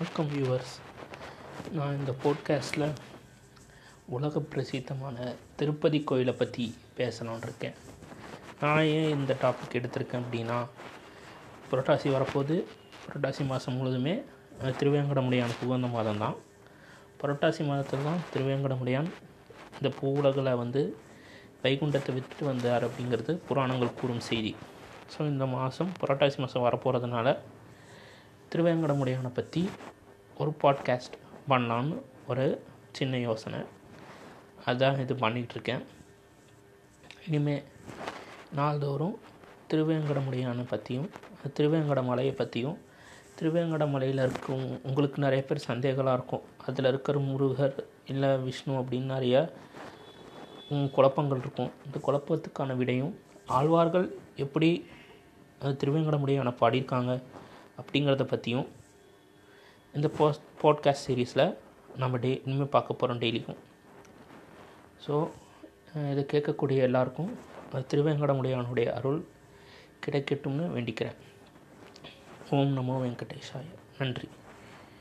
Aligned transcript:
வணக்கம் 0.00 0.26
வியூவர்ஸ் 0.26 0.72
நான் 1.72 1.96
இந்த 1.96 2.14
போட்காஸ்ட்டில் 2.24 2.92
உலக 4.06 4.40
பிரசித்தமான 4.40 5.34
திருப்பதி 5.56 6.04
கோயிலை 6.04 6.32
பற்றி 6.32 6.74
பேசணுன்னு 6.96 7.42
இருக்கேன். 7.42 7.74
நான் 8.60 8.82
ஏன் 8.82 9.10
இந்த 9.10 9.36
டாபிக் 9.42 9.76
எடுத்திருக்கேன் 9.78 10.22
அப்படின்னா 10.22 10.64
புரட்டாசி 11.70 12.10
வரப்போது 12.10 12.66
புரட்டாசி 13.06 13.46
மாதம் 13.46 13.76
முழுதுமே 13.78 14.22
திருவேங்கடமுடியான் 14.62 15.58
புகுந்த 15.60 15.86
மாதம் 15.86 16.18
தான் 16.18 16.36
புரட்டாசி 17.22 17.66
மாதத்தில் 17.66 18.04
தான் 18.04 18.22
திருவேங்கடமுடியான் 18.34 19.10
இந்த 19.76 19.94
உலகில் 20.00 20.54
வந்து 20.54 20.96
வைகுண்டத்தை 21.62 22.14
விட்டுட்டு 22.14 22.44
வந்தார் 22.44 22.84
அப்படிங்கிறது 22.84 23.34
புராணங்கள் 23.34 23.94
கூறும் 23.94 24.20
செய்தி. 24.20 24.54
ஸோ 25.16 25.20
இந்த 25.20 25.46
மாதம் 25.46 25.92
புரட்டாசி 26.00 26.36
மாதம் 26.36 26.66
வரப்போகிறதுனால 26.68 27.36
திருவேங்கடமுடியானை 28.52 29.28
பற்றி 29.28 29.68
ஒரு 30.36 30.50
பாட்காஸ்ட் 30.62 31.16
பண்ணலான்னு 31.48 31.96
ஒரு 32.26 32.44
சின்ன 32.92 33.18
யோசனை. 33.18 33.60
அதான் 34.66 35.00
இது 35.00 35.14
பண்ணிகிட்ருக்கேன் 35.14 35.82
இனிமேல் 37.26 37.64
நாள்தோறும் 38.54 39.16
திருவேங்கடமுடியானை 39.70 40.64
பற்றியும் 40.64 41.08
திருவேங்கட 41.56 42.04
மலையை 42.04 42.32
பற்றியும் 42.32 42.76
திருவேங்கட 43.40 43.90
மலையில் 43.90 44.18
இருக்கும் 44.20 44.80
உங்களுக்கு 44.82 45.20
நிறைய 45.20 45.44
பேர் 45.44 45.66
சந்தேகங்களாக 45.66 46.14
இருக்கும். 46.14 46.44
அதில் 46.66 46.84
இருக்கிற 46.84 47.18
முருகர் 47.20 47.76
இல்லை 48.06 48.36
விஷ்ணு 48.38 48.80
அப்படின்னு 48.80 49.12
நிறைய 49.12 49.36
குழப்பங்கள் 50.92 51.38
இருக்கும். 51.38 51.72
இந்த 51.84 51.98
குழப்பத்துக்கான 51.98 52.76
விடையும் 52.76 53.12
ஆழ்வார்கள் 53.48 54.06
எப்படி 54.36 54.70
அஹ், 55.60 55.76
திருவேங்கடமுடியான 55.76 56.50
பாடியிருக்காங்க 56.60 57.12
அப்படிங்கிறத 57.78 58.24
பற்றியும் 58.24 58.66
இந்த 59.96 60.08
போஸ் 60.08 60.40
பாட்காஸ்ட் 60.62 61.04
சீரீஸில் 61.06 61.56
நம்ம 61.96 62.16
டே 62.16 62.42
இனிமேல் 62.44 62.66
பார்க்க 62.66 62.94
போகிறோம் 62.94 63.20
டெய்லிக்கும் 63.20 63.60
ஸோ 65.06 65.12
இதை 66.10 66.26
கேட்கக்கூடிய 66.32 66.76
எல்லாருக்கும் 66.76 67.38
திருவேங்கடமுடையானுடைய 67.72 68.86
அருள் 68.86 69.24
கிடைக்கட்டும்னு 70.06 70.66
வேண்டிக்கிறேன். 70.76 71.16
ஓம் 72.50 72.74
நமோ 72.78 72.92
வெங்கடேஷாய. 72.92 73.64
நன்றி. 73.98 74.28